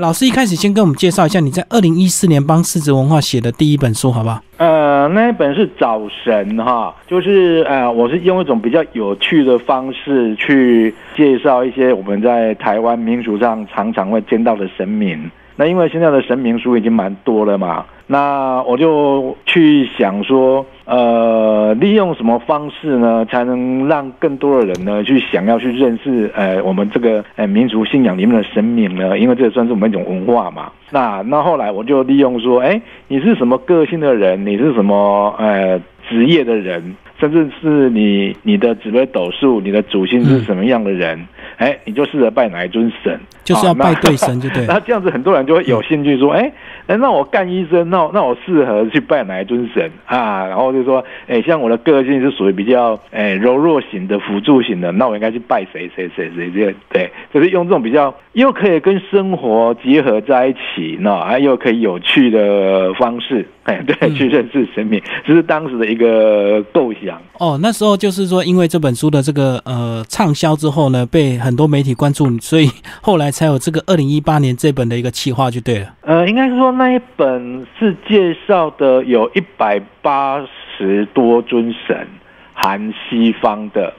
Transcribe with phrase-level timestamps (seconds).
[0.00, 4.42] 老师一开始先跟我们介绍一下你在二零一四年帮狮子文化写的第一本书，好不好？
[4.56, 15.30] 呃，那一本是早神哈，就是呃，我是用一种比较有趣的方式去介绍一些我们在台湾民俗上常常会见到的神明。
[15.54, 29.18] 那因为现在的神明书已经蛮多了嘛，那我就去想说，呃，利用什么方式呢，才能让更多的人呢去想要去认识呃我们这个呃民族信仰里面的神明呢？
[29.18, 30.70] 因为这算是我们一种文化嘛。
[30.90, 34.44] 那那后来我就利用说，哎，你是什么个性的人？
[34.44, 36.94] 你是什么呃职业的人？
[37.20, 41.26] 甚至是你你的紫微斗数，你的主星是什么样的人？
[41.56, 43.18] 哎，你就试着拜哪一尊神？
[43.44, 44.66] 就是要拜对神，就对。
[44.68, 46.52] 那这样子，很多人就会有兴趣说，哎，
[46.86, 50.46] 那我干医生，那那我适合去拜哪一尊神啊？
[50.46, 67.20] 然后就说，哎，像我的个性是属于比较哎柔弱型的、辅助型的，那我应该去拜谁谁谁谁这对，就是用这种比较又可以跟生活结合在一起，那哎又可以有趣的方式，哎，对，去认识神明，这是当时的一个构想。
[67.40, 72.70] 哦，那时候就是说，因为这本书的这个呃畅销之后呢，被很多媒体关注，所以
[73.02, 73.24] 后来。
[73.34, 75.92] 才有这个二零一八年这本的一个企划就对了。
[76.02, 80.44] 呃，应该是说那一本是介绍的有一百八
[80.76, 82.06] 十多尊神，
[82.52, 83.92] 含西方的。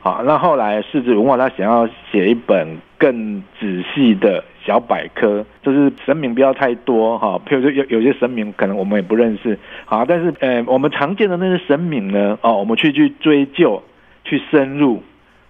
[0.00, 13.82] 好，那后来世子文化他想要写一本更仔细的小百科，就是神明不要太多哈，譬如说有有些神明可能我们也不认识，好，但是呃我们常见的那些神明呢，哦，我们去去追究，
[14.24, 15.02] 去深入。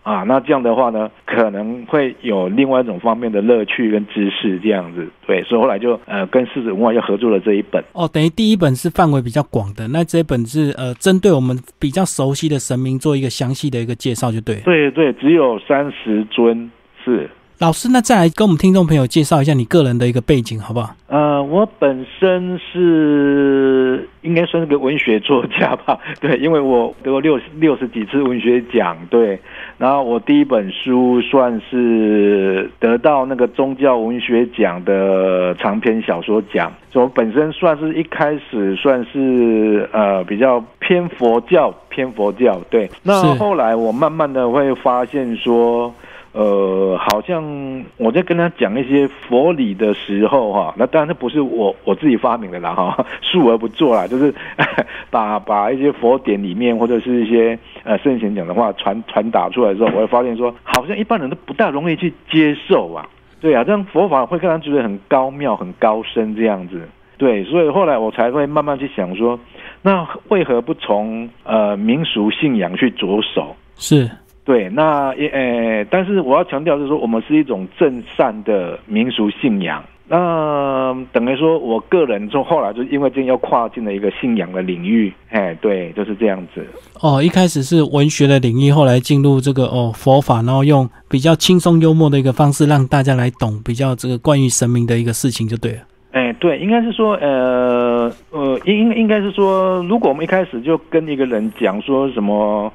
[0.04, 7.82] 啊，那这样的话呢，可能会有另外一种方面的乐趣跟知识，这样子，对，所以后来就呃跟狮子文化又合作了这一本。
[7.94, 14.60] 哦，等于第一本是范围比较广的，那这一本是呃针对我们比较熟悉的神明做一个详细的一个介绍，就对。
[14.60, 16.70] 对对，只有三十尊
[17.04, 17.28] 是。
[17.64, 20.94] 老师，那再来跟我们听众朋友介绍一下你个人的一个背景，好不好？
[21.08, 29.40] 呃，我本身是应该算是个文学作家吧， 对，因为我得过六六十几次文学奖，对，
[29.78, 45.90] 然后我第一本书算是得到那个宗教文学奖的长篇小说奖，所以我本身算是一开始算是呃比较偏佛教，偏佛教，对，那后来我慢慢的会发现说。
[46.34, 54.34] 呃，好像我在跟他讲一些佛理的时候，哈，那当然这不是我我自己发明的啦，哈， 述而不作啦，就是
[55.10, 63.08] 把把一些佛典里面或者是一些呃圣贤讲的话传传达出来之后，我会发现说，好像一般人都不大容易去接受啊，
[63.40, 66.80] 对啊，这样佛法会让人觉得很高妙、很高深这样子，
[67.16, 69.38] 对，所以后来我才会慢慢去想说，
[69.82, 73.54] 那为何不从呃民俗信仰去着手？
[73.76, 74.10] 是。
[74.44, 79.82] 对，那也呃，但是我要强调是说，我们是一种正善的民俗信仰。
[80.06, 86.62] 那等于说，我个人就后来就因为这样要跨进了一个信仰的领域，哎，对，就是这样子。
[87.00, 95.78] 哦，一开始是文学的领域，后来进入这个哦佛法，然后用比较轻松幽默的一个方式让大家来懂比较这个关于神明的一个事情，就对了。
[96.12, 102.70] 哎，对，应该是说，呃呃，应应该是说，如果我们一开始就跟一个人讲说什么。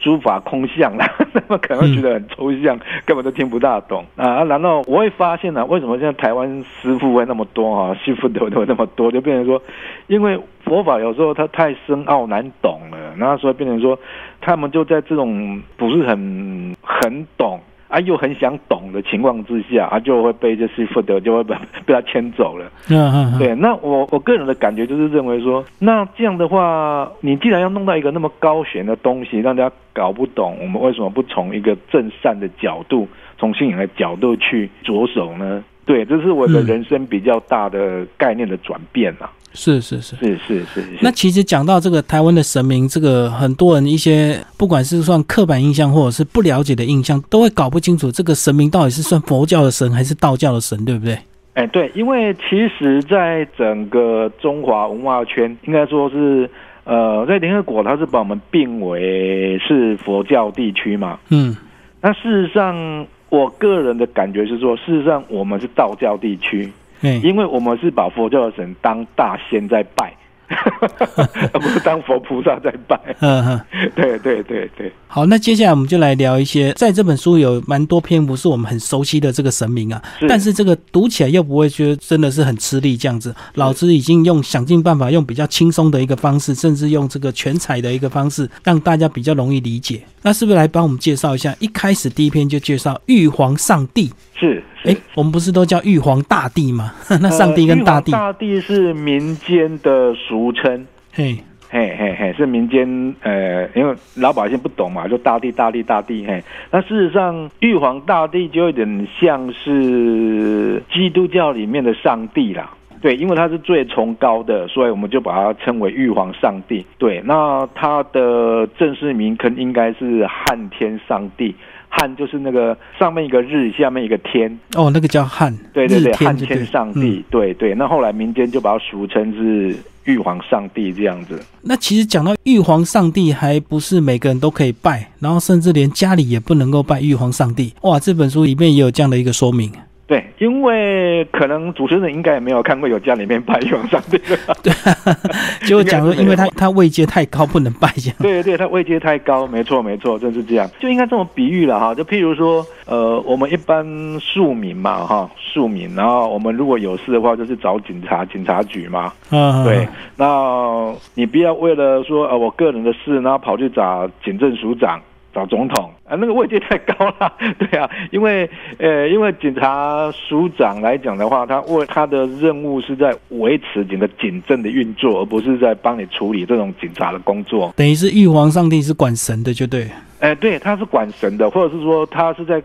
[0.00, 4.42] 诸法空相啦， 他们可能觉得很抽象，根本都听不大懂啊。
[4.44, 7.94] 然后我会发现呢，为什么现在台湾师傅会那么多啊？
[8.02, 9.62] 师傅都都那么多，就变成说，
[10.06, 13.98] 因为佛法有时候它太深奥难懂了，然后所以变成说，
[14.40, 17.60] 他们就在这种不是很很懂。
[17.90, 22.70] 啊，又很想懂的情况之下，啊，就会被这师傅的就会被 被他牵走了。
[22.88, 23.54] 嗯嗯，对。
[23.56, 35.64] 那我我个人的感觉就是认为说，那这样的话，你既然要弄到一个那么高悬的东西，让大家搞不懂，我们为什么不从一个正善的角度，从信仰的角度去着手呢？
[35.84, 39.28] 对，这是我的人生比较大的概念的转变啊。
[39.52, 40.98] 是是是是是是。
[41.00, 51.18] 那其实讲到这个台湾的神明，这个很多人一些不管是算刻板印象或者是不了解的印象，都会搞不清楚这个神明到底是算佛教的神还是道教的神，对不对？
[51.54, 56.48] 哎，对，因为其实在整个中华文化圈，应该说是
[56.84, 61.18] 呃，在联合国它是把我们并为是佛教地区嘛。
[61.28, 61.56] 嗯。
[62.00, 66.72] 那事实上，我个人的感觉是说，事实上我们是道教地区。
[67.02, 70.14] 因为我们是把佛教的神当大仙在拜，
[71.52, 72.98] 而不是当佛菩萨在拜。
[73.20, 73.60] 嗯哼，
[73.94, 74.92] 对对对对。
[75.06, 83.34] 好，那接下来我们就来聊一些，在这本书有蛮多篇不是我们很熟悉的这个神明啊，但是这个读起来又不会觉得真的是很吃力这样子。
[83.54, 90.02] 老师已经用想尽办法，用比较轻松的一个方式，甚至用这个全彩的一个方式，让大家比较容易理解。
[90.22, 91.54] 那是不是来帮我们介绍一下？
[91.58, 94.12] 一开始第一篇就介绍玉皇上帝。
[94.38, 96.92] 是哎，我们不是都叫玉皇大帝吗？
[97.20, 101.38] 那上帝跟大帝，大帝是民间的俗称，嘿。
[101.72, 106.42] 嘿嘿嘿，是民间呃，因为老百姓不懂嘛，就大帝大帝大帝嘿。
[106.72, 112.72] 那事实上，玉皇大帝就有点像是基督教里面的上帝啦。
[113.00, 116.84] 对，因为他是最崇高的，所以我们就把它称为玉皇上帝。
[116.98, 121.54] 对，那他的正式名称应该是汉天上帝。
[121.90, 124.58] 汉就是那个上面一个日，下面一个天。
[124.74, 125.54] 哦，那个叫汉。
[125.74, 127.22] 对对对，汉天上帝。
[127.28, 131.38] 对对，那后来民间就把它俗称是玉皇上帝这样子。
[131.60, 137.74] 那其实讲到玉皇上帝，还不是每个人都可以拜，然后甚至连家里也不能够拜玉皇上帝。
[137.82, 139.70] 哇，这本书里面也有这样的一个说明。
[140.10, 144.36] 对，因为可能主持人应该也没有看过有家里面拜玉皇上帝的。
[144.60, 144.72] 对，
[145.68, 148.16] 就讲说，因为他他位阶太高，不能拜这样。
[148.18, 151.94] 对对，他位阶太高，没错没错，就是这样， 就应该这么比喻了哈。
[151.94, 153.86] 就譬如说，呃，我们一般
[154.18, 159.12] 庶民嘛哈，庶民，然后我们如果有事的话，就是找警察警察局嘛。
[159.30, 159.86] 嗯，对。
[160.16, 165.00] 那你不要为了说呃我个人的事，然后跑去找警政署长。
[165.32, 168.48] 找总统啊，那个位阶太高了， 对啊，因为
[168.78, 177.72] 呃，因为警察署长来讲的话，他为他的任务是在维持整个警政的运作，而不是在帮你处理这种警察的工作。
[177.76, 179.88] 等于是玉皇上帝是管神的，就对。
[180.18, 182.62] 哎，对，他是管神的，或者是说他是在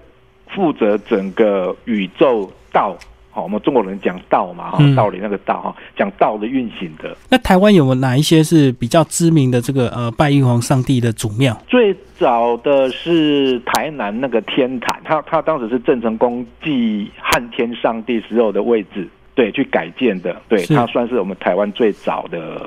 [0.47, 2.97] 负责整个宇宙道。
[3.35, 7.13] 好，我们中国人讲道嘛，哈，道理那个道哈，讲道的运行的。
[7.29, 11.53] 那台湾有哪一些是比较知名的这个呃拜玉皇上帝的祖庙？
[11.67, 22.61] 最早的是台南那个天坛，他他当时是郑成功祭汉天上帝时候的位置，对，去改建的，对，它算是我们台湾最早的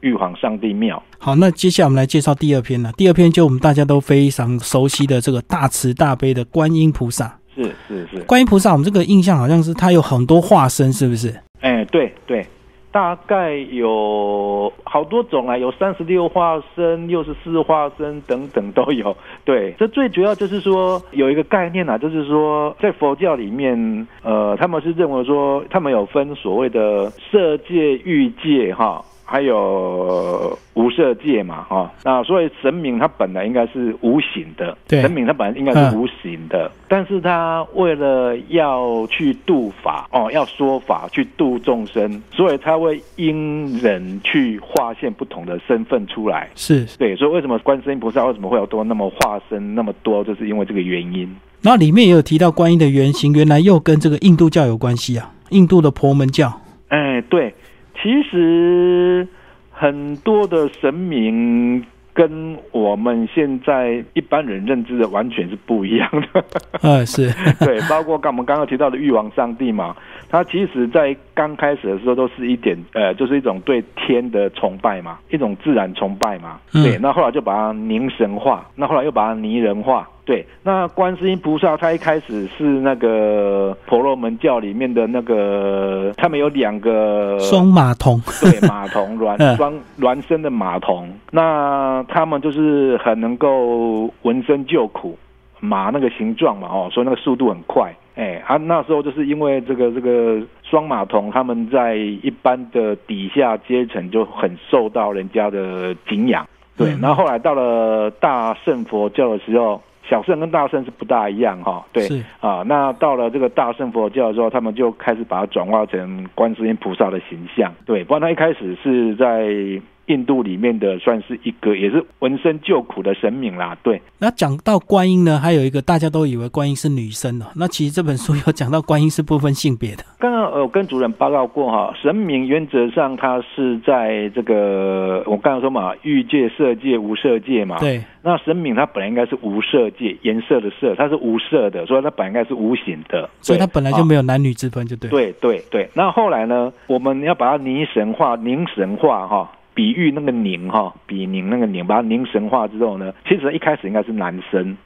[0.00, 1.02] 玉皇上帝庙。
[1.16, 2.92] 好，那接下来我们来介绍第二篇了。
[2.92, 7.39] 第二篇就我们大家都非常熟悉的这个大慈大悲的观音菩萨。
[7.64, 11.34] 是是是，观音菩萨，我们这个印象好像是他有很多化身，是不是？
[11.60, 12.46] 哎，对对，
[12.90, 19.14] 大概有好多种啊，有三十六化身、六十四化身等等都有。
[19.44, 29.04] 对，这最主要就是说有一个概念啊，就是说在佛教里面，呃，他们是认为说他们有分所谓的色界、欲界，哈。
[29.32, 46.84] 还有无色界嘛，哈，那所以神明他本来应该是无形的，神明他本来应该是无形的，但是他为了要去度法，哦，要说法去度众生，所以他会因人去划线不同的身份出来，是。
[46.98, 51.32] 对，所以为什么观世音菩萨为什么会有多那么化身那么多，就是因为这个原因。
[51.62, 56.52] 然后里面也有提到观音的原型，原来又跟这个印度教有关系啊，印度的婆门教，
[56.88, 57.54] 哎，对。
[58.02, 59.26] 其实
[59.70, 66.44] 很多的神明跟我们现在一般人认知的完全是不一样的。
[66.82, 67.30] 嗯， 是
[67.64, 69.94] 对，包括刚我们刚刚提到的玉皇上帝嘛，
[70.28, 76.58] 他其实在刚开始的时候都是一点呃，就是一种对天的崇拜嘛，一种自然崇拜嘛。
[76.72, 80.08] 对，那后来就把它凝神化，那后来又把它拟人化。
[80.30, 95.18] 对，那观世音菩萨他一开始是那个婆罗门教里面的那个，他们有两个双马童，对，马童孪 双孪生的马童，那他们就是很能够闻声救苦，
[95.58, 106.46] 马那个形状嘛，哦，所以那个速度很快，哎，啊，那时候就是因为这个这个双马童他们在一般的底下阶层就很受到人家的敬仰，
[106.76, 109.82] 对，然后后来到了大圣佛教的时候。
[110.10, 112.06] 小圣跟大圣是不大一样哈，对
[112.40, 119.80] 啊，那到了这个大圣佛教的时候，他们就开始把它转化成观世音菩萨的形象，对，不然他一开始是在。
[120.10, 123.76] 印度里面的算是一个，也是闻声救苦的神明啦。
[123.84, 130.02] 对，那讲到观音呢，还有一个大家都以为观音是女生哦，那其实这本书有讲到观音是不分性别的。
[130.18, 137.78] 刚刚呃跟主任报告过哈，神明原则上它是在这个我刚刚说嘛，欲界、色界、无色界嘛。
[137.78, 138.02] 对。
[138.22, 145.08] 那神明它本来应该是无色界，颜色的色，它是无色的，所以它本来应该是无形的，所以它本来就没有男女之分，就对。
[145.08, 145.88] 对对对。
[145.94, 149.50] 那后来呢，我们要把它凝神化，凝神化哈。
[149.74, 154.76] 比喻那个宁哈，比宁那个宁，把它凝神化之后呢，其实一开始应该是男生。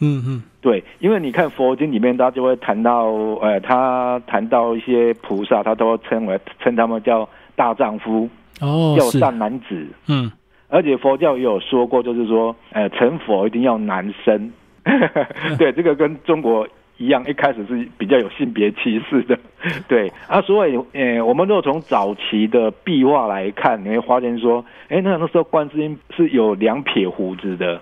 [0.00, 3.04] 嗯嗯，对，因为你看佛经里面，他就会谈到，
[3.40, 8.28] 呃，他谈到一些菩萨，他都称为称他们叫大丈夫，
[8.60, 9.86] 哦，叫善男子。
[10.08, 10.30] 嗯，
[10.68, 14.52] 而且佛教也有说过，就是说，呃，成佛一定要男生。
[15.56, 16.66] 对，这个跟中国。
[17.02, 19.38] 一样，一开始是比较有性别歧视的，
[19.88, 20.10] 对。
[20.28, 27.80] 啊，所以，呃，我们如果从早期的壁画来看，你会发现说，哎，那那时候观世音是有两撇胡子的，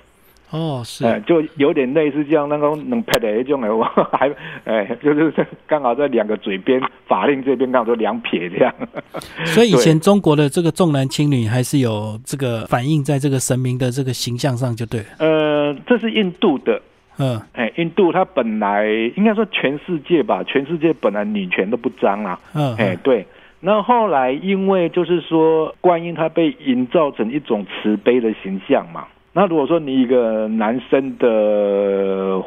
[0.50, 4.30] 哦，是，哎，就有点类似这样那个能拍的一种哎，我 还
[4.64, 5.32] 哎，就是
[5.66, 8.74] 刚好在两个嘴边，法令这边刚好就两撇这样。
[9.46, 15.02] 所以以前中国的这个重男轻女还是有这个反映在这个神明的这个形象上，就对。
[15.18, 16.80] 呃，这是印度的，
[17.20, 23.26] 嗯，哎，印度它本来应该说全世界吧，全世界本来女权都不彰啊，嗯，哎，对。
[23.60, 29.06] 那后来因为就是说观音它被营造成一种慈悲的形象嘛。
[29.34, 32.42] 那如果说你一个男生的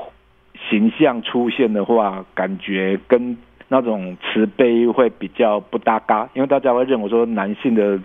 [0.70, 3.38] 形象出现的话，感觉跟
[3.68, 8.00] 那种慈悲会比较不搭嘎，因为大家会认为说男性的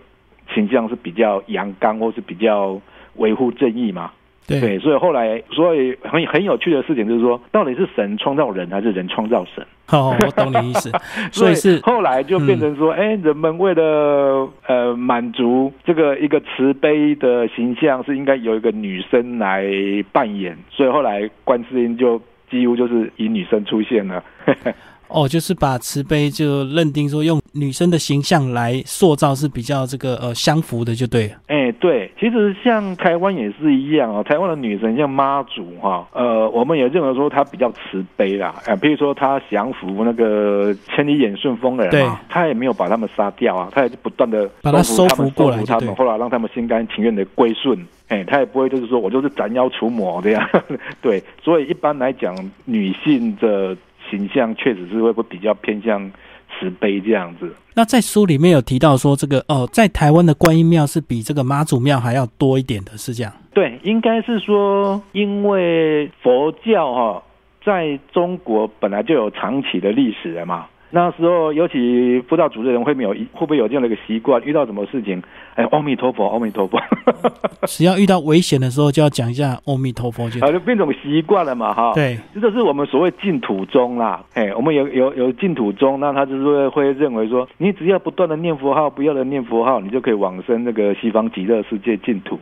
[0.54, 2.78] 形象是比较阳刚或是比较
[3.16, 4.12] 维护正义嘛。
[4.48, 9.62] 对，所以后来，所以很很有趣的事情就是说，到底是神创造人还是人创造神？
[9.90, 10.90] 哦，我懂你意思。
[11.30, 19.66] 所以是后来就变成说，哎，人们为了呃满足这个一个慈悲的形象，是应该有一个女生来
[20.12, 22.18] 扮演，所以后来观世音就
[22.50, 24.24] 几乎就是以女生出现了。
[25.08, 31.34] 哦，就是把慈悲就认定说用女生的形象来塑造是比较这个呃相符的，就对。
[31.46, 50.46] 哎，对，其实像台湾也是一样哦，台湾的女神像妈祖哈，呃，我们也认为说她比较慈悲啦，呃，比如说她降服那个千里眼顺风的人嘛，她也没有把他们杀掉啊，她也是不断的把他收服过来，他们后来让他们心甘情愿的归顺，哎，她也不会就是说我就是斩妖除魔这样，
[51.00, 52.34] 对，所以一般来讲，
[52.66, 53.74] 女性的。
[54.10, 56.10] 形象确实是会不比较偏向
[56.58, 57.54] 慈悲这样子。
[57.74, 63.32] 那在书里面有提到说，这个哦，在台湾的观音庙是比这个妈祖庙还要多一点的，是这样？
[63.54, 67.22] 对，应该是说，因为佛教哈，
[67.64, 70.66] 在中国本来就有长期的历史了嘛。
[70.90, 74.42] 那时候，尤其辅导主任会没有会不会有这样的一个习惯？
[74.42, 75.22] 遇到什么事情，
[75.54, 76.80] 哎，阿弥陀佛，阿弥陀佛。
[77.68, 81.92] 只要遇到危险的时候，就要讲一下阿弥陀佛，就啊，就变成习惯了嘛，哈。
[81.94, 84.24] 对，这就是我们所谓净土宗啦。
[84.32, 92.38] 哎，我们有有有净土宗，那他就是会认为说，你只要不断的念佛号，不要的念佛号，你就可以往生那个西方极乐世界净土。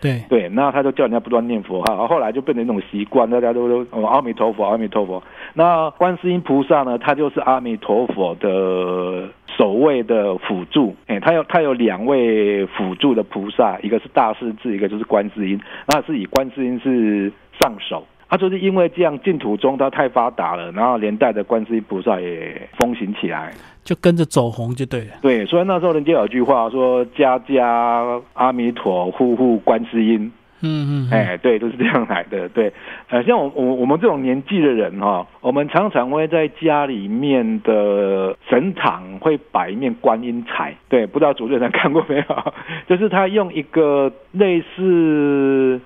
[0.00, 5.22] 对对，那他就叫人家不断念佛哈，后来就变成一种习惯，大家都都阿弥陀佛，阿弥陀佛。
[5.54, 17.30] 那观世音菩萨呢，他就是阿弥陀佛的首位的辅助，哎，他有他有两位辅助的菩萨，一个是大势至，一个就是观世音，那是以观世音是
[17.60, 18.06] 上首。
[18.30, 25.14] 他就是因为这样净土中他太发达了，然后连带的观世音菩萨也风行起来，就跟着走红就对了。
[25.20, 30.30] 对，所以那时候人家有句话说：“家家阿弥陀，户户观世音。”
[30.62, 32.46] 嗯嗯，哎，对，都是这样来的。
[32.50, 32.70] 对，
[33.08, 40.76] 呃，像我我我们这种年纪的人哈，我们常常会在家里面的神堂会摆一面观音彩。
[40.88, 42.52] 对，不知道主持人看过没有？
[42.86, 45.80] 就是他用一个类似。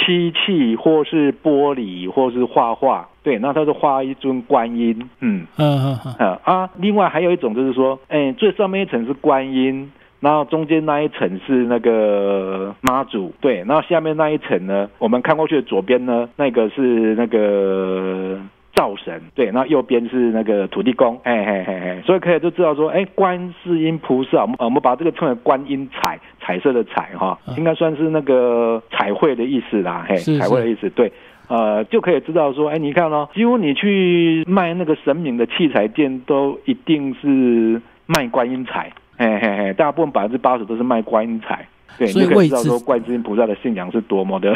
[0.00, 9.90] 漆器或是玻璃或是画画，对，那他是画一尊观音，嗯嗯嗯嗯啊，另外还有一种就是说，哎，最上面一层是观音，
[10.20, 18.40] 然后中间那一层是那个妈祖，对，然后下面那一层呢，我们看过去的左边呢，那个是那个。
[18.74, 31.12] 灶神对，那右边是那个土地公，哎嘿嘿嘿，所以可以就知道说，哎，观世音菩萨，我们我们把这个称为观音彩，彩色的彩哈，应该算是那个彩绘的意思啦，嘿，彩绘的意思，对，
[31.48, 41.66] 呃，就可以知道说，哎，你看哦，几乎你去卖那个神明的器材店，都一定是卖观音彩，嘿嘿嘿，大部分百分之八十都是卖观音彩。
[41.98, 44.54] 对，所以可以知道说观世音菩萨的信仰是多么的，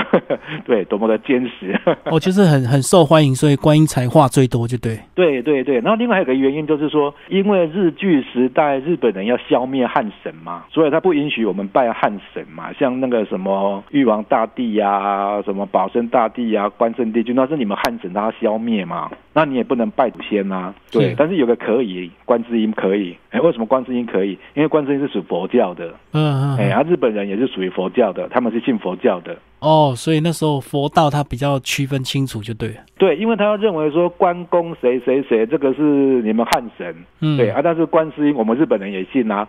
[0.64, 1.79] 对，多么的坚实。
[2.07, 4.99] 哦，就是很很受欢迎，所以观音才画最多，就对。
[5.14, 20.75] 对对对，然后另外还有个原因就是说，因为日据时代日本人要消灭汉神嘛，所以他不允许我们拜汉神嘛，像那个什么玉皇大帝呀、什么保生大帝呀、关圣帝君，那是你们汉神，他要消灭嘛，那你也不能拜祖先啊。
[20.91, 23.17] 对，但是有个可以，观世音可以。
[23.31, 24.38] 哎，为什么观世音可以？
[24.55, 25.88] 因为观世音是属佛教的。
[26.12, 26.57] 嗯嗯。
[26.57, 29.38] 哎，啊，日本人也是属于佛教的，他们是信佛教的。
[29.64, 32.76] 哦，所以那时候佛道他比较区分清楚，就对了。
[32.99, 35.83] 对，因为他要认为说关公谁谁谁，这个是
[36.23, 36.94] 你们汉神。
[37.21, 37.37] 嗯。
[37.38, 39.49] 对啊，但是观世音我们日本人也信啊。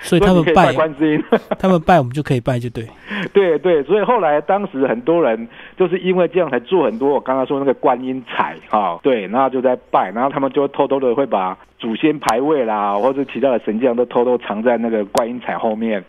[0.00, 1.24] 所以他们 拜观世音，
[1.58, 2.86] 他们拜我们就可以拜，就对。
[3.32, 5.48] 对对，所以后来当时很多人
[5.78, 16.02] 就是因为这样才做很多我刚刚说那个观音彩哈，对，然后就在拜，然后他们就偷偷的会把祖先牌位啦或者其他的神像都偷偷藏在那个观音彩后面，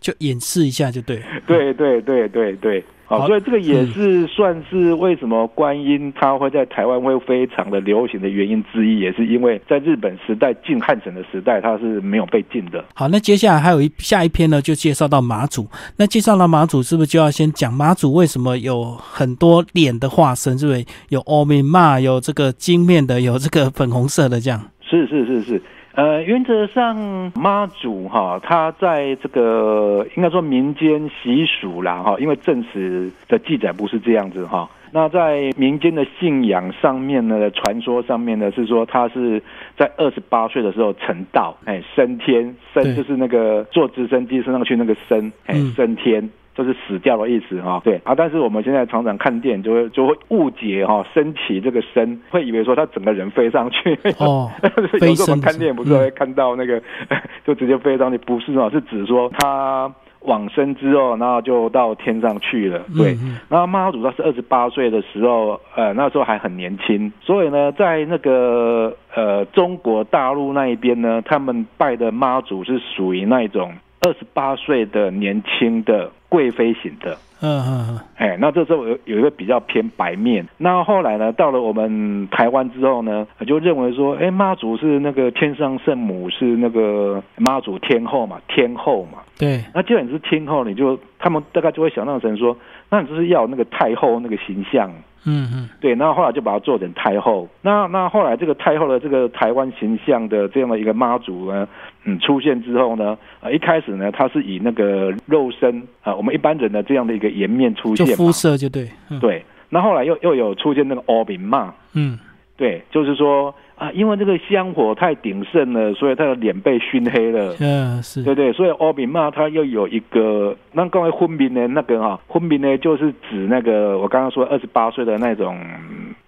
[0.00, 1.22] 就演示一下就对。
[1.46, 2.84] 对对对对对对。
[3.06, 12.82] 好，所以这个也是算是为什么观音它会在台湾会非常的流行的原因之一，也是因为在日本时代禁汉城的时代，它是没有被禁的。
[12.94, 15.66] 好，那接下来还有一下一篇呢，就介绍到马祖。
[15.98, 20.58] 那介绍到马祖，是不是就要先讲马祖为什么有很多脸的化身？
[20.58, 24.58] 是不是有欧米玛，有这个金面的，有这个粉红色的这样？
[24.80, 25.62] 是是是是。
[25.96, 34.68] 呃，原则上妈祖哈，他在这个应该说民间习俗啦哈，因为正史的记载不是这样子哈。
[34.90, 39.40] 那在民间的信仰上面呢，传说上面呢是说他是
[39.76, 46.28] 在二十八岁的时候成道，哎，升天，升就是那个坐直升机升上去那个升，哎，升天。
[46.54, 54.48] 就是死掉的意思哈，对啊，但是我们现在常常看电影就会就会误解哈，升起这个升，会以为说他整个人飞上去哦，
[55.02, 56.80] 有时候我们看电影不是会看到那个
[57.44, 63.18] 就直接飞上去，不是啊，是指说他往生之后，然后就到天上去了，对。
[63.48, 73.74] 然后妈祖他是二十八岁的时候，呃，那时候还很年轻，所以呢，在那个呃中国大陆那一边呢，他们拜的妈祖是属于那一种
[74.06, 76.12] 二十八岁的年轻的。
[76.34, 92.56] 贵妃型的，嗯嗯嗯，哎，那这时候有有一个比较偏白面，那后来呢，到了我们台湾之后呢，就认为说，哎，妈祖是那个天上圣母，是那个妈祖天后嘛，天后嘛，对，那既然你是天后，你就他们大概就会想象成说，
[92.90, 94.90] 那你就是要那个太后那个形象。
[95.26, 97.48] 嗯嗯，对，那后来就把它做成太后。
[97.62, 101.66] 那那后来这个太后的这个台湾形象的这样的一个妈祖呢，
[102.04, 108.88] 嗯，出现之后呢，呃，一开始呢，它是以那个肉身啊，我们一般人的这样的一个颜面出现，就肤色就对，
[109.20, 109.44] 对。
[109.70, 112.18] 那后来又又有出现那个欧比嘛，嗯，
[112.56, 113.54] 对，就是说。
[113.76, 117.56] 啊，因为这个香火太鼎盛了，所以他的脸被熏黑了。
[117.58, 125.58] 嗯，是对对，所以欧比嘛他又有一个，那刚才昏迷呢，那个哈，昏迷呢就是指那个我刚刚说二十八岁的那种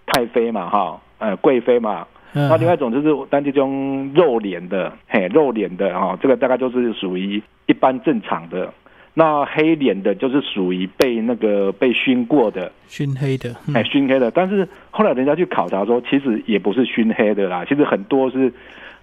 [0.07, 2.05] 太妃嘛，哈，呃，贵妃嘛。
[2.37, 8.71] 那另外一种就是单这种肉脸的，嘿，肉脸的哈，这个大概就是属于一般正常的。
[9.13, 14.29] 那黑脸的，就是属于被那个被熏过的，熏黑的，哎，熏黑的。
[14.31, 18.53] 但是后来人家去考察说，其实也不是熏黑的啦，其实很多是。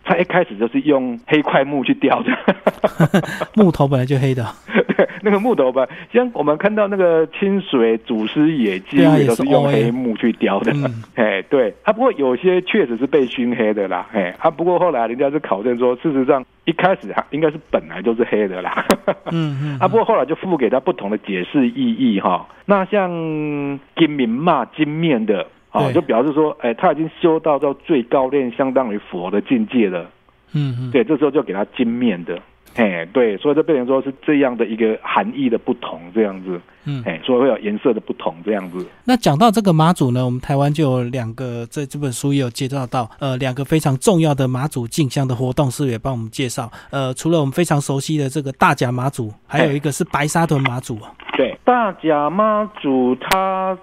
[0.05, 2.31] 他一开始就是用黑块木去雕的，
[3.55, 4.45] 木头本来就黑的。
[4.97, 10.73] 对，那个木头吧，像我们看到那个清水祖师爷，几乎都是用黑木去雕的。
[11.15, 14.07] 哎， 对，啊，不过有些确实是被熏黑的啦。
[14.13, 18.87] 哎，啊，不过后来人家是考证说，事实上一开始他应该是本来就是黑的啦。
[19.33, 19.79] 嗯 嗯。
[19.81, 22.47] 啊，不过后来就赋给他不同的解释意义哈。
[22.67, 23.11] 那像
[23.97, 25.47] 金明嘛，金面的。
[25.75, 30.09] 啊，就表示说，哎，他已经修到到最高练，相当于佛的境界了。
[30.53, 32.41] 嗯嗯，对，这时候就给他金面的，
[32.77, 36.61] 哎，对，所以这变成说是这样的一个含义的不同，这样子。
[36.85, 38.87] 嗯，哎，所以会有颜色的不同，这样子。
[39.05, 46.71] 那讲到这个马祖呢，我们台湾就有两个，在这本书也有介绍到，呃，两个非常重要的马祖进香的活动，是也帮我们介绍。
[46.91, 51.11] 呃，除了我们非常熟悉的这个大甲马祖，还有一个是白沙屯马祖啊。
[51.37, 53.77] 对，大甲妈祖它。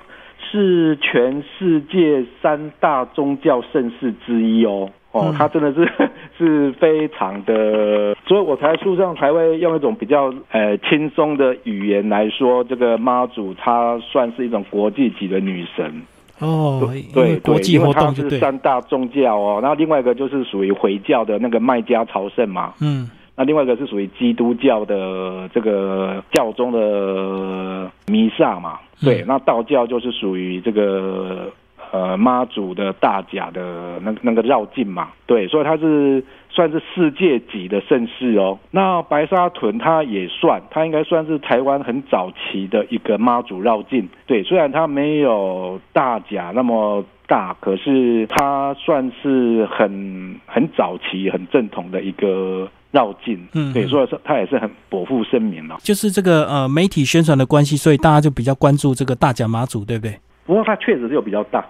[0.50, 5.90] 是全世界三大宗教盛事之一哦，哦，它真的是
[6.38, 16.02] 是非常的，所以我才书上才会用一种比较呃轻松的语言来说，这个妈祖她算是一种国际级的女神。
[16.40, 16.80] 哦，
[17.14, 23.10] 对对，因为她是三大宗教哦，然后另外一个就是属于回教的那个麦加朝圣嘛，嗯。
[23.36, 31.52] 那另外一个是属于基督教的这个教中的弥撒嘛，对，那道教就是属于这个
[31.92, 38.60] 呃妈祖的大甲的那那个绕境嘛，对，所以它是算是世界级的盛事哦。
[38.70, 52.70] 那白沙屯它也算，它应该算是台湾很早期的一个妈祖绕境，对，虽然它没有大甲那么大，可是它算是很很早期、很正统的一个。
[52.92, 55.78] 绕境，嗯，对，所以说他也是很颇负盛名了。
[55.82, 60.20] 就是这个呃媒体宣传的关系，所以大家就比较关注这个大甲妈祖，对不对？
[60.46, 61.64] 不过他确实是有比较大，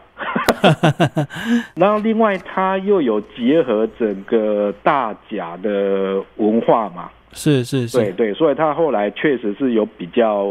[1.76, 10.48] 然后另外他又有结合整个大甲的文化嘛，是是是，对对，所以他后来确实是有比较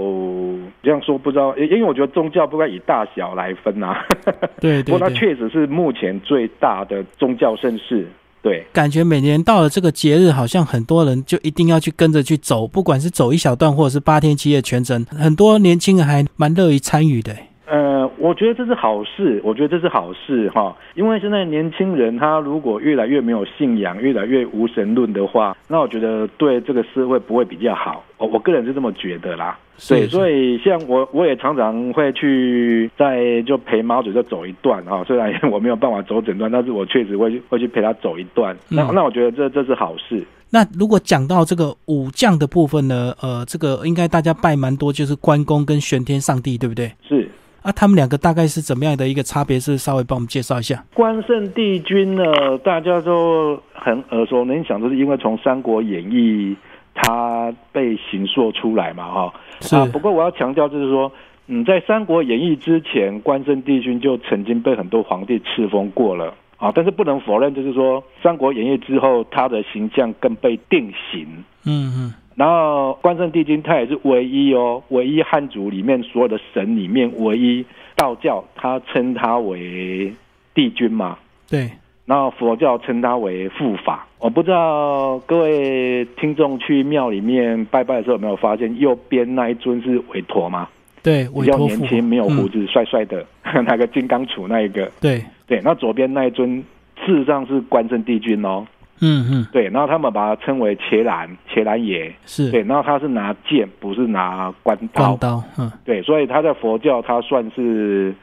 [0.83, 4.05] 这样说，不知道，因为我觉得宗教不该以大小来分啊，
[4.61, 8.07] 对，不过它确实是目前最大的宗教盛事。
[8.43, 17.37] 对，感觉每年到了这个节日，好像很多人就一定要去跟着去走，不管是走一小段，或者是八天七夜全程，很多年轻人还蛮乐于参与的。
[17.71, 28.05] 呃，我觉得这是好事，我觉得这是好事哈，因为现在年轻人他如果越来越没有信仰，越来越无神论的话，那我觉得对这个社会不会比较好。
[28.19, 29.57] 我我个人是这么觉得啦。
[29.89, 38.55] 对，所以像我我也常常会去在就陪猫主就走一段哈，虽然我没有办法走整段，但是我确实会会去陪他走一段。
[38.69, 40.25] 那那我觉得这这是好事。
[40.51, 46.93] 那如果讲到这个武将的部分呢，呃，这个应该大家拜蛮多，就是关公跟玄天上帝，对不对？
[47.09, 47.30] 是。
[47.63, 49.61] 啊，他们两个大概是怎么样的一个差别？
[49.61, 50.83] 是稍微帮我们介绍一下。
[50.95, 52.25] 关圣帝君呢，
[52.65, 56.55] 大家都很耳熟能详，就是因为从《三国演义》
[56.95, 59.35] 他被形塑出来嘛，哈。
[59.61, 59.77] 是。
[59.77, 61.13] 啊不过我要强调，就是说，
[61.49, 66.73] 嗯，在《三国演义》之前，关圣帝君就曾经被很多皇帝赐封过了啊。
[66.75, 71.27] 但是不能否认，就是说，《三国演义》之后，他的形象更被定型。
[71.67, 72.15] 嗯嗯。
[72.41, 77.63] 然后关圣帝君他也是唯一哦，唯一汉族里面所有的神里面唯一
[77.97, 80.11] 道教他称他为
[80.55, 81.19] 帝君嘛，
[81.51, 81.71] 对。
[82.07, 84.07] 然后佛教称他为护法。
[84.19, 90.67] 我不知道各位听众去庙里面拜拜的时候有没有发现右边那一尊是韦陀吗？
[91.03, 93.23] 对，比较年轻，没有胡子，帅帅的
[93.67, 94.91] 那个金刚杵那一个。
[94.99, 96.65] 对对，那左边那一尊
[97.05, 98.67] 事实上是关圣帝君哦。
[99.01, 102.51] 嗯嗯，对，然后他们把它称为伽蓝，伽蓝爷是。
[102.51, 108.15] 对，然后他是拿剑，不是拿关刀，关刀，嗯，对，所以他在佛教他算是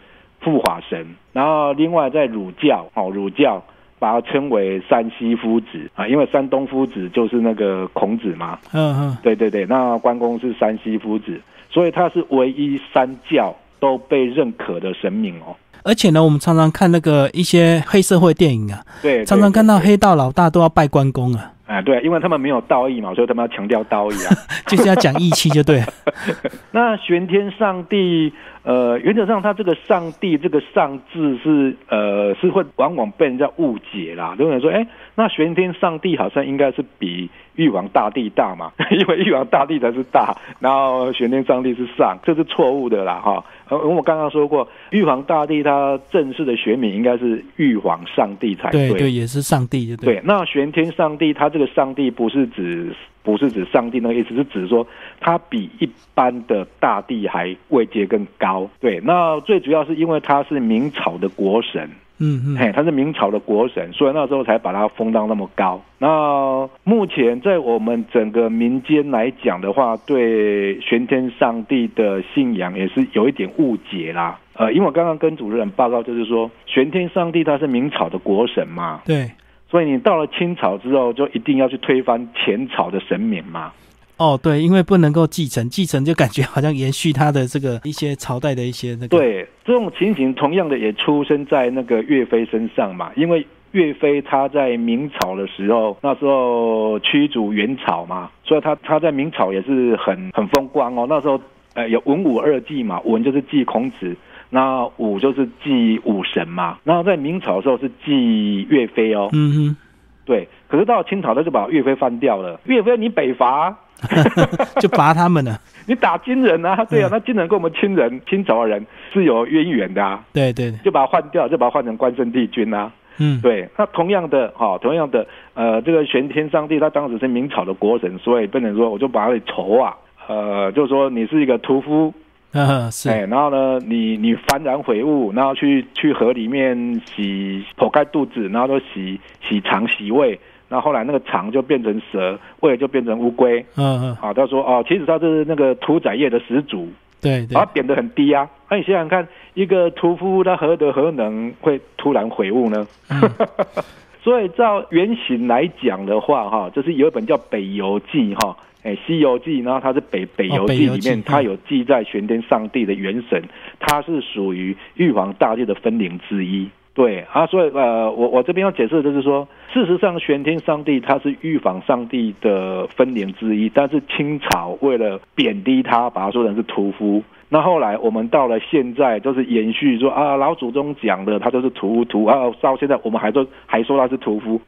[0.44, 3.63] 护法神，然后另外在儒教，哦，儒教
[4.00, 15.56] 把它称为山西夫子啊，因为山东夫子就是那个孔子嘛，嗯嗯，对对对，那关公是山西夫子，所以他是唯一三教都被认可的神明哦。
[15.84, 21.54] 而且呢，我们常常看那个一些黑社会电影啊，对，常常看到黑道老大都要拜关公啊。
[21.66, 24.36] 哎，对，因为他们没有道义嘛，所以他们要强调道义啊，
[24.68, 25.84] 就是要讲义气，就对。
[26.72, 28.34] 那玄天上帝，
[28.67, 43.41] 呃，原则上他这个上帝这个上字是呃是会往往被人家误解啦，有人说，哎，那玄天上帝好像应该是比玉皇大帝大嘛， 因为玉皇大帝才是大，然后玄天上帝是上，这是错误的啦，哈。
[43.69, 50.21] 而，我刚刚说过，玉皇大帝他正式的学名应该是玉皇上帝才对，对，也是上帝，对。
[50.25, 54.86] 那玄天上帝他这个上帝不是指不是指上帝那个意思，是指说
[55.19, 58.69] 他比一般的大地还位阶更高。
[58.80, 61.89] 对，那最主要是因为他是明朝的国神。
[62.19, 65.80] 嗯嗯，嘿，他是明朝的国神，所以那时候才把他封到那么高。
[65.99, 74.39] 那目前在我们整个民间来讲的话，对玄天上帝的信仰也是有一点误解啦。
[74.53, 79.30] 呃，因为我刚刚跟主持人报告，就是说玄天上帝他是明朝的国神嘛，对，
[79.69, 83.71] 所以你到了清朝之后，就一定要去推翻前朝的神明嘛。
[84.17, 89.10] 哦，对，因为不能够继承，继承就感觉好像延续他的这个一些朝代的一些那个。
[89.10, 101.06] 对，这种情形同样的也出生在那个岳飞身上嘛，因为岳飞他在明朝的时候，那时候驱逐元朝嘛，所以他他在明朝也是很很风光哦。
[101.08, 101.39] 那时候
[101.75, 104.15] 呃有文武二帝嘛，文就是祭孔子，
[104.49, 106.77] 那武就是祭武神嘛。
[106.83, 109.29] 然后在明朝的时候是祭岳飞哦。
[109.33, 109.77] 嗯哼，
[110.25, 110.47] 对。
[110.67, 113.75] 可是到清朝他就把岳飞翻掉了，岳飞你北伐。
[114.79, 115.60] 就拔他们了。
[115.88, 116.86] 你打金人啊？
[116.86, 120.23] 对啊，那金人跟我们清人、清朝的人是有渊源的啊。
[120.31, 122.91] 对对，就把他换掉，就把他换成关圣帝君啊。
[123.17, 123.67] 嗯，对。
[123.75, 129.95] 那同样的，哈，同样的，呃，这个玄天上帝他当时是明朝的国神，所以不能说我就把他给仇啊。
[130.27, 132.13] 呃，就是说你是一个屠夫，
[132.53, 133.10] 嗯， 是。
[133.10, 140.39] 哎，然后呢，你你幡然悔悟，然后去去河里面洗剖开肚子，然后都洗洗肠洗胃。
[140.69, 143.65] 那后来那个肠就变成蛇，胃就变成乌龟。
[143.77, 144.15] 嗯嗯。
[144.17, 146.89] 好，他说哦，其实他是那个屠宰业的始祖。
[147.21, 147.55] 对对。
[147.55, 148.47] 他贬得很低啊。
[148.69, 152.86] 那你想想看，一个屠夫他何德何能会突然悔悟呢？
[154.21, 158.57] 所以照原型来讲的话，哈，就是有一本叫《北游记》哈，
[158.88, 163.43] 哎，《西游记》，然后它是《北北游记》里面，它有记载玄天上帝的元神，
[163.80, 166.69] 它是属于玉皇大帝的分灵之一。
[166.93, 177.21] 对啊，所以呃，我我这边要解释的就是说，事实上玄天上帝他是玉皇上帝的分灵之一，但是清朝为了贬低他，把他说成是屠夫。
[177.49, 184.60] 那后来我们到了现在，就是延续说啊，老祖宗讲的他就是屠屠啊，到现在我们还说还说他是屠夫。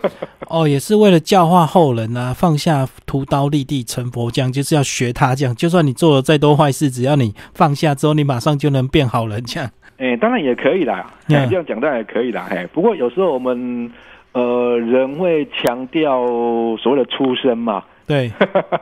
[0.48, 5.54] 哦，也是为了教化后人啊，放下屠刀立地成佛，这样就是要学他这样。
[5.54, 9.70] 就算你做了再多坏事，只要你放下之后，你马上就能变好人这样。
[9.98, 12.48] 哎，当然也可以啦，这样讲当然也可以啦。
[12.50, 13.88] 哎，不过有时候我们
[14.34, 16.26] 呃人会强调
[16.76, 18.30] 所谓的出身嘛，对，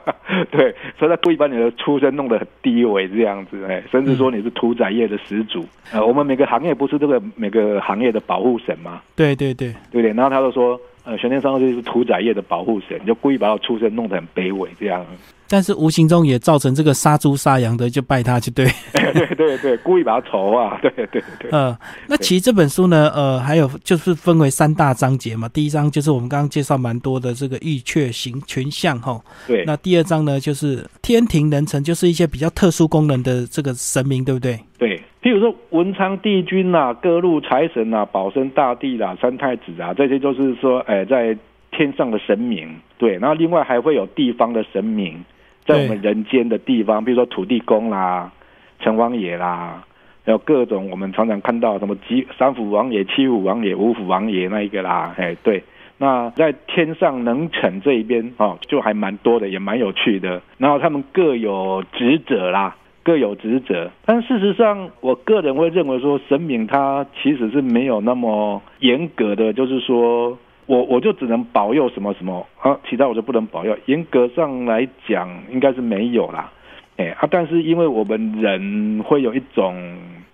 [0.51, 5.65] 对，所以他故意把你的出身弄得很低微这样子，哎，甚至说你是屠宰业的始祖。
[5.93, 9.03] 呃，我们每个行业不是这个每个行业的保护神吗？
[9.15, 10.13] 对对对，对不对？
[10.13, 15.05] 然后他就说，呃，玄天上帝是屠宰业的保护神，就故意把我出生弄得很卑微这样。
[15.49, 18.65] 但是无形中也造成这个杀猪杀羊的就拜他，去对。
[19.13, 21.51] 对对对，故意把他仇啊，对对对。
[21.51, 25.47] 呃，那其实这本书呢，呃，还有就是分为三大章节嘛。
[25.51, 29.21] 第一章就是我们刚刚介绍蛮多的这个玉阙形群像哈。
[29.47, 29.65] 对。
[29.67, 34.59] 那第二章呢，就是天庭人臣，就是一些比较特殊功能的这个神明，对不对？
[34.83, 35.01] 对。
[35.23, 41.37] 譬如说文昌帝君呐，各路财神呐，保生大帝啦，三太子啊，这些都是说，哎，在
[41.71, 42.75] 天上的神明。
[42.99, 43.19] 对。
[43.19, 45.25] 然后另外还会有地方的神明。
[45.65, 48.33] 在我们人间的地方，比如说土地公啦、
[48.81, 49.85] 城隍爷啦，
[50.25, 55.63] 还有各种我们常常看到什么几三府王爷、七府王爷、五府王爷那一个啦，哎，对。
[55.99, 60.43] 那在天上能臣这一边哦，就还蛮多的，也蛮有趣的。
[60.59, 63.91] 然后他们各有职责啦，各有职责。
[64.05, 70.39] 但事实上，我个人会认为说，神明他其实是没有那么严格的，就是说。
[70.67, 73.77] 我我就只能保佑什么什么啊，其他我就不能保佑。
[73.87, 76.53] 严格上来讲，应该是没有啦，
[76.97, 79.75] 哎啊，但是因为我们人会有一种，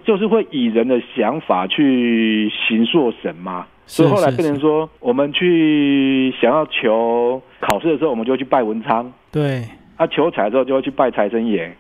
[0.04, 9.64] 就是会以人的想法去行塑神嘛，所以后来变成说，我们去想要求考试的时候，我们就去拜文昌，对，
[9.96, 11.74] 啊，求财的时候就会去拜财神爷，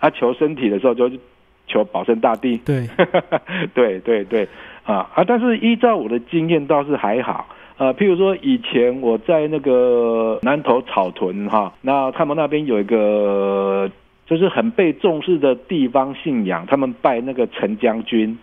[0.00, 1.08] 啊，求身体的时候就
[1.68, 2.88] 求保生大帝， 对，
[3.72, 4.48] 对对对，
[4.82, 7.46] 啊啊，但是依照我的经验倒是还好。
[7.76, 13.90] 呃，譬如说以前我在那个南头草屯哈，那他们那边有一个
[14.26, 18.36] 就是很被重视的地方信仰，他们拜那个陈将军，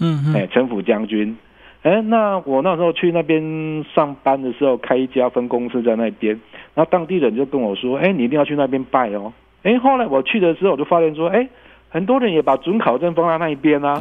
[0.00, 1.36] 嗯，哎，陈府将军，
[1.82, 6.40] 哎，那我那时候去那边上班的时候，开一家分公司在那边，
[6.74, 9.30] 然后当地人就跟我说，哎，你一定要去那边拜哦，
[9.68, 11.46] 哎，后来我去的时候，我就发现说，哎，
[11.90, 14.00] 很多人也把准考证放在那一边啊，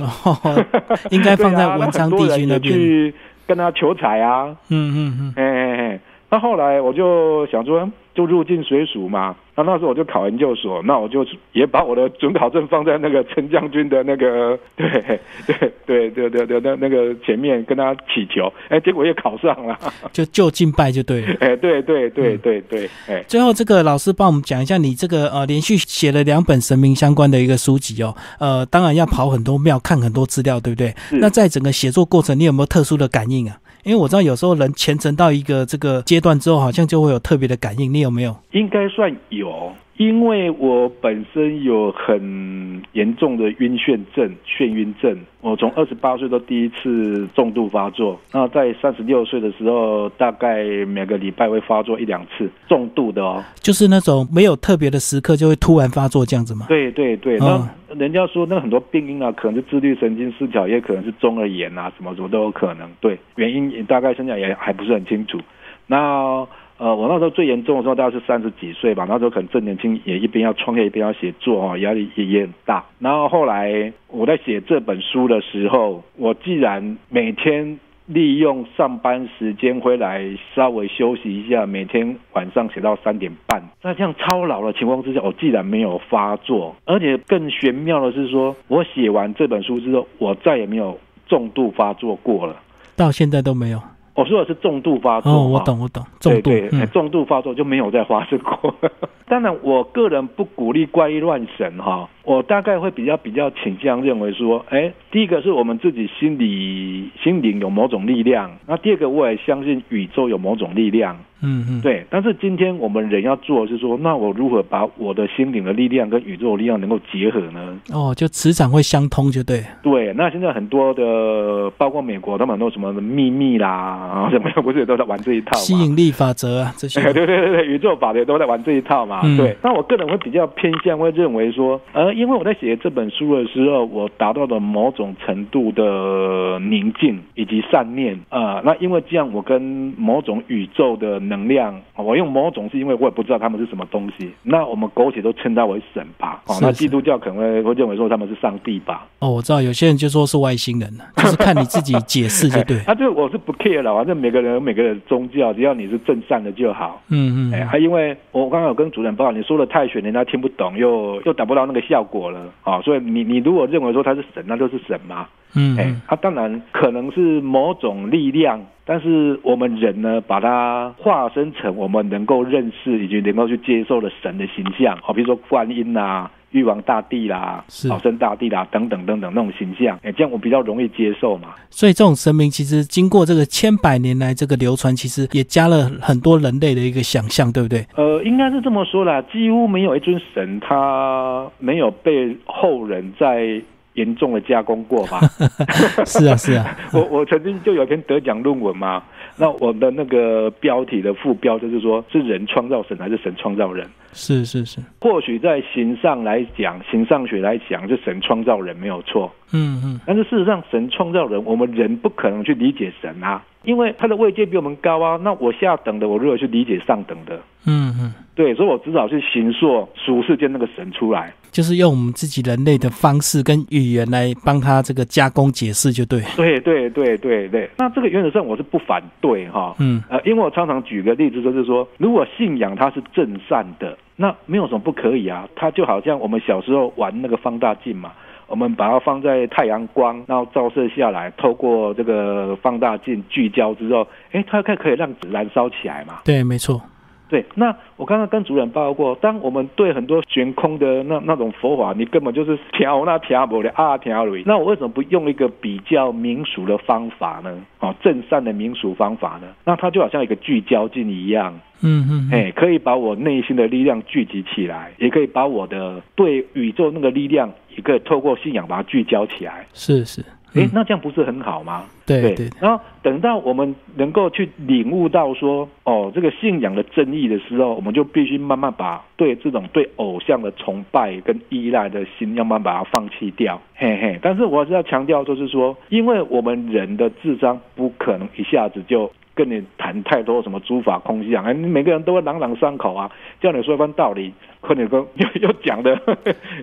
[1.11, 3.13] 应该 放在文昌地区那边。
[3.47, 5.86] 跟他求财啊，嗯嗯嗯，哎哎哎，
[6.29, 9.35] 那后来我就想说，就入境水署嘛。
[9.55, 19.75] 那那时候我就考研究所，那我就也把我的准考证放在那个陈将军的那个， 对对对对对对那那个前面跟他祈求，哎，结果也考上了，
[20.13, 30.93] 就就近拜就对了， 哎，对对对对对，哎，最后这个老师帮我们讲一下，你这个呃连续写了两本神明相关的一个书籍哦，呃，当然要跑很多庙看很多资料，对不对？
[31.13, 33.57] 那在整个写作过程，你有没有特殊的感应啊？
[33.87, 37.93] 因为我知道有时候人虔诚到一个这个阶段之后，好像就会有特别的感应。
[37.93, 38.35] 你有没有？
[38.51, 39.71] 应该算有。
[39.97, 48.19] 因为我本身有很严重的晕眩症、眩晕症，我从二十八岁都第一次重度发作。
[48.31, 56.67] 那在三十六岁的时候，大概每个礼拜会发作一两次，重度的哦，就是那种没有特别的时刻就会突然发作这样子吗？
[56.69, 62.87] 对对对，那人家说那很多病因啊，可能是自律神经失调，也可能是中耳炎啊，什么什么都有可能。
[63.01, 65.39] 对，原因大概现在也还不是很清楚。
[65.87, 66.47] 那。
[66.77, 72.85] 呃，我那时候最严重的时候大概是三十几岁吧，那时候可能正年轻，也一边要创业一边要写作哈，压力也也很大。
[72.99, 80.23] 然后后来我在写这本书的时候，我既然每天利用上班时间回来
[80.55, 92.55] 稍微休息一下，每天晚上写到三点半，那这样超劳的情况之下，我既然没有发作，而且更玄妙的是说，我写完这本书之后，我再也没有重度发作过了，
[92.95, 93.81] 到现在都没有。
[94.17, 96.51] 我说的是重度发作，哦，我懂，我懂，重度，
[96.91, 98.73] 重度发作就没有再发生过。
[99.29, 102.09] 当然，我个人不鼓励怪异乱神哈。
[102.27, 112.05] 我大概会比较比较倾向认为说，哎，第一个是我们自己心里心灵有某种力量，那第二个我也相信宇宙有某种力量，嗯嗯，对。
[112.09, 117.79] 但是今天我们人要做的是说，那我如何把我的心灵的力量跟宇宙力量能够结合呢？
[117.93, 119.63] 哦，就磁场会相通，就对。
[119.81, 125.55] 对，那现在很多的，包括美国，他们很多什么秘密啦，什么不是都在玩这一套？
[125.55, 127.01] 吸引力法则啊，这些。
[127.13, 129.21] 对对对对，宇宙法则都在玩这一套嘛。
[129.37, 129.55] 对。
[129.63, 132.16] 那我个人会比较偏向会认为说，呃。
[132.17, 138.59] 因为我在写这本书的时候，我达到了某种程度的宁静以及善念啊。
[138.65, 139.61] 那因为这样，我跟
[139.95, 144.31] 某种宇宙的能量，我用某种是因为我也不知道他们是什么东西。
[144.41, 146.41] 那我们苟且都称它为神吧。
[146.47, 149.05] 哦，那基督教可能会会认为说他们是上帝吧。
[149.19, 152.79] 哦，我知道有些人就说是外星人呢， 就是看你自己解释就对。
[152.89, 156.99] 啊，这我是不 care 了，反正每个人有每个人宗教，只要你是正善的就好。
[157.09, 157.53] 嗯嗯。
[157.53, 162.06] 哎，还因为我刚刚有跟主任报，你说的太玄，人家听不懂，又又达不到那个效果。
[162.07, 165.27] 果了啊，所以你你如果认为说他是神，那就是神嘛。
[165.55, 176.29] 嗯，哎，它当然可能是某种力量，但是我们人呢，把它化身成我们能够认识以及能够去接受的神的形象，好，比如说观音呐。
[176.57, 181.49] 玉皇大帝啦，是保生大帝啦，等等等等那种形象，哎，这样我比较容易接受嘛。
[181.69, 187.85] 所以这种神明其实经过这个千百年来这个流传，其实也加了很多人类的一个想象，对不对？
[187.95, 193.61] 呃，应该是这么说啦，几乎没有一尊神，他没有被后人在。
[193.97, 195.19] 严重的加工过吧？
[196.05, 196.77] 是啊，是啊。
[196.93, 199.01] 我 我曾经就有篇得奖论文嘛，
[199.37, 203.87] 那我的那个标题的副标就是说，是人创造神还是神创造人？
[204.13, 204.81] 是是是。
[204.99, 209.31] 或许在形上来讲，形上学来讲，是神创造人没有错。
[209.53, 209.99] 嗯嗯。
[210.07, 213.43] 但是事实上，神创造人，我们人不可能去理解神啊。
[213.67, 217.37] 因为他的位阶比我们高啊，那我下等的，我如何去理解上等的？
[217.65, 226.21] 嗯嗯，对，所以我只好去形塑俗世间那个神出来，就是用我们自己人类的方式跟语言来帮他这个加工解释，就对。
[226.37, 238.13] 对对对对对，那这个原则上我是不反对哈，嗯呃，因为我常常举个例子，就是说，如果信仰它是正善的，那没有什么不可以啊，它就好像我们小时候玩那个放大镜嘛。
[238.47, 246.21] 我们把它放在太阳光，然后照射下来，透过这个放大镜聚焦之后，哎，它可可以让纸燃烧起来嘛？
[246.25, 246.81] 对，没错。
[247.29, 257.53] 对，那我刚刚跟主任报告过，当我们对很多悬空的那那种佛法，你根本就是调那调不的啊调而那我为什么不用一个比较民俗的方法呢？
[257.81, 259.47] 哦，正善的民俗方法呢？
[259.65, 269.65] 那它就好像一个聚焦镜一样，嗯嗯，哎，可以把我内心的力量聚集起来，也可以把我的对宇宙那个力量，也可以透过信仰把它聚焦起来。
[269.73, 270.21] 是是。
[270.55, 271.83] 哎，那这样不是很好吗？
[272.05, 272.49] 对对。
[272.59, 283.61] 然后等到我们能够去领悟到说，哦，这个信仰的正义的时候，我们就必须慢慢把对这种对偶像的崇拜跟依赖的心，要慢慢把它放弃掉。
[283.75, 284.17] 嘿嘿。
[284.21, 289.11] 但是我还是要强调，就是说，因为我们人的智商不可能一下子就。
[289.37, 295.97] 跟你谈太多什么诸法空相，哎，每个人都会朗朗上口啊，叫你说一番道理，可你说 又又讲的，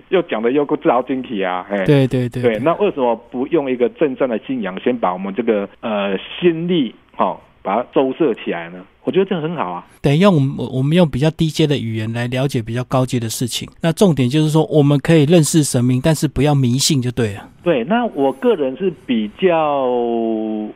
[0.09, 7.41] 又讲的 又够自豪精体啊，哎，对对对，对，那为什么不用一个正善的信仰，先把我们这个呃心力，好？
[7.63, 9.85] 把它周摄起来呢，我觉得这很好啊。
[10.01, 13.69] 等于用我们用比较低阶的语言来了解比较高阶的事情。
[13.81, 17.49] 那重点就是说，我们可以认识神明，但是不要迷信就对了。
[17.63, 19.87] 对，那我个人是比较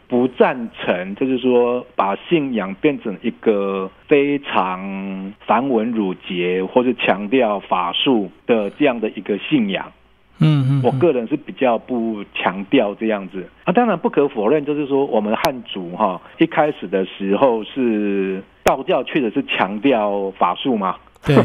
[0.07, 9.91] 不赞成，就是说把信仰变成一个非常繁文缛节或者强调法术的这样的一个信仰。
[10.39, 13.73] 嗯嗯，我个人是比较不强调这样子啊。
[13.73, 20.95] 当然不可否认，就是说我们汉族哈一开始的时候是道教，确实是强调法术嘛。
[21.25, 21.35] 对，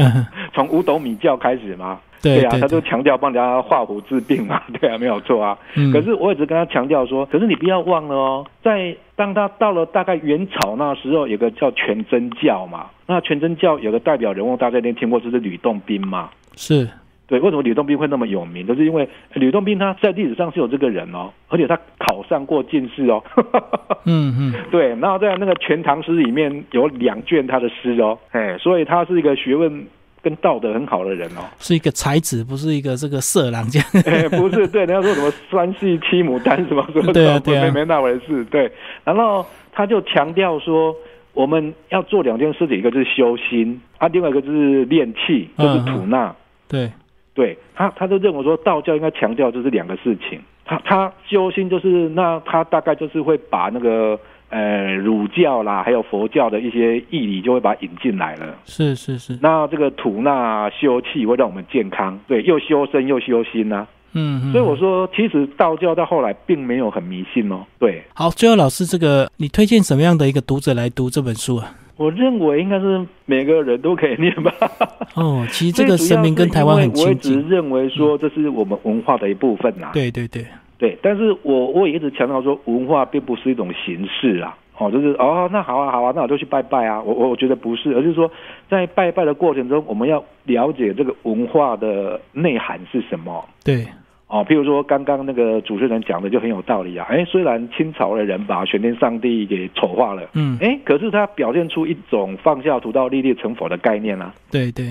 [0.52, 1.98] 从五斗米教开始嘛。
[2.22, 4.62] 对啊，他就强调帮人家画符治病嘛。
[4.80, 5.58] 对啊，没有错啊。
[5.92, 12.86] 可是我一直跟他强调说，可是你不要忘了哦，在当他到了大概元朝那时候，有个叫全真教嘛。
[13.06, 16.30] 那全真教有个代表人物，大家一定听过，就是吕洞宾嘛。
[16.54, 16.88] 是。
[17.32, 18.66] 对，为什么吕洞宾会那么有名？
[18.66, 23.24] 就是因为吕洞宾他在历史上是有这个人哦，而且他考上过进士哦。
[24.04, 29.86] 嗯嗯， 对，然后在那个《全唐诗》里面有两卷他的诗哦，哎，所以他是一个学问
[30.20, 33.88] 跟道德很好的人哦，是一个才子，不是一个这个色狼这样。
[34.04, 38.44] 哎，不是，对，人家说什么三系七牡丹什么什么，对啊对啊，没没那回事。
[38.50, 38.70] 对，
[39.04, 40.94] 然后他就强调说，
[41.32, 46.36] 我们要做两件事情，一个就是修心啊，另外一个就是练气，就是吐纳。
[46.68, 46.92] 对。
[47.34, 50.40] 对他，他就认为说道教应该强调就是两个事情。
[50.64, 54.18] 他他修心就是那他大概就是会把那个
[54.48, 58.54] 呃儒教啦，还有佛教的一些义理就会把它引进来了。
[58.64, 59.38] 是是是。
[59.42, 63.86] 那这个吐纳修气会让我们健康，对，又修身又修心呐。
[64.12, 64.52] 嗯。
[64.52, 67.64] 所以我说，其实道教到后来并没有很迷信哦。
[67.78, 68.02] 对。
[68.14, 71.74] 好，最后老师这个，你推荐什么样的一个读者来读这本书啊？
[71.96, 74.52] 我认为应该是每个人都可以念吧。
[75.14, 77.34] 哦，其实这个神明跟台湾很亲近。
[77.34, 79.90] 我一直认为说这是我们文化的一部分呐。
[79.92, 80.44] 对对对
[80.78, 84.56] 对，但是我我也一直强调说，文化并不是一种形式啊。
[84.78, 87.00] 哦，就是哦，那好啊好啊，那我就去拜拜啊。
[87.00, 88.28] 我我觉得不是，而是说
[88.68, 93.44] 在拜拜的过程中，我们要了解这个文化的内涵是什么。
[93.62, 93.86] 对。
[94.32, 97.06] 哦，譬如说刚刚那个主持人讲的就很有道理啊。
[97.10, 104.32] 哎，虽然清朝的人把玄天上帝给丑化了，嗯，哎，可是他表现出一种放下屠刀立地成佛的概念啊。
[104.50, 104.86] 对对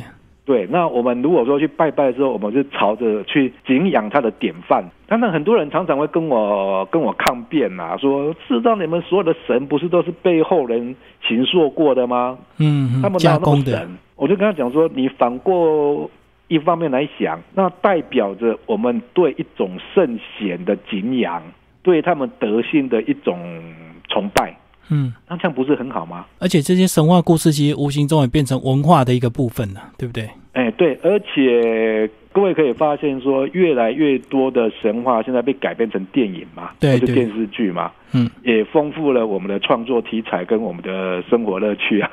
[0.45, 4.83] 对，那我们如果说去拜拜的时候，我们是朝着去敬仰他的典范。
[5.07, 10.95] 当然，很多人常常会跟我跟我抗辩啊，说事实上你们所有的神不是都是被后人
[11.27, 12.37] 形塑过的吗？
[12.59, 13.97] 嗯，他们哪有那么神？
[14.15, 16.07] 我就跟他讲说，你反过。
[16.51, 21.41] 一方面来想，那代表着我们对一种圣贤的敬仰，
[21.81, 23.39] 对他们德性的一种
[24.09, 24.53] 崇拜。
[24.89, 26.25] 嗯，那这样不是很好吗？
[26.39, 30.29] 而且这些神话故事其实无形中也变成文化的一个部分了，对不对？
[30.51, 42.09] 哎，对，而且各位可以发现说，越来越多的神话现在被改编成电影嘛，对，是电视剧嘛，嗯，也丰富了我们的创作题材跟我们的生活乐趣啊。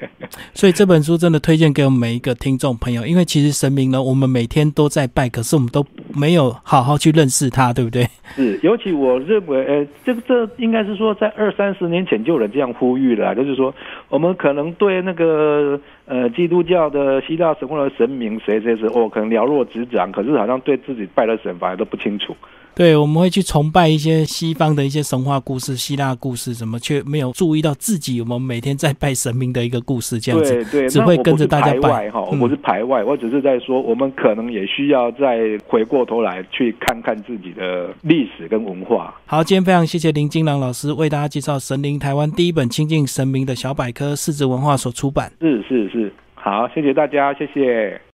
[0.54, 5.84] 所以这本书真的推荐给我们每一个听众朋友，因为其实神明呢，我们每天都在拜，可是我们都
[6.14, 8.04] 没有好好去认识他，对不对？
[8.36, 13.74] 是，尤其我认为，呃，这个这应该是说，在二三十年前就有人这样呼吁了，就是说，
[14.08, 22.34] 我们可能对那个呃基督教的希腊神话的神明谁谁谁，哦，可能了若指掌，可是好像对自己拜的神反而都不清楚。
[22.72, 32.20] 对，我们会去崇拜一些西方的一些神话故事、希腊故事，什么却没有注意到自己我们每天在拜神明的一个故事，这样子，对对，只会跟着大家拜哈。
[32.20, 39.14] 我不是排外，我只是在说，我们可能也需要再回过头来去看看自己的历史跟文化。
[39.26, 45.30] 好，今天非常谢谢林金郎老师为大家介绍《神灵台湾第一本亲近神明的小百科》，世子文化所出版。
[45.40, 48.00] 是是是，好，谢谢大家，谢谢。